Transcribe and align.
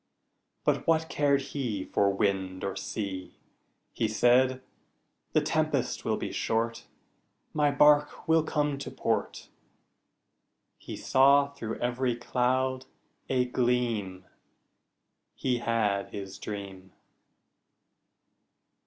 But 0.65 0.87
what 0.87 1.09
cared 1.09 1.41
he 1.53 1.85
For 1.85 2.09
wind 2.09 2.63
or 2.63 2.75
sea! 2.75 3.35
He 3.93 4.07
said, 4.07 4.63
"The 5.33 5.41
tempest 5.41 6.03
will 6.05 6.17
be 6.17 6.31
short, 6.31 6.87
My 7.53 7.69
bark 7.69 8.27
will 8.27 8.41
come 8.41 8.79
to 8.79 8.89
port." 8.89 9.49
He 10.79 10.97
saw 10.97 11.49
through 11.51 11.77
every 11.77 12.15
cloud 12.15 12.87
a 13.29 13.45
gleam 13.45 14.25
He 15.35 15.59
had 15.59 16.09
his 16.09 16.39
dream. 16.39 16.93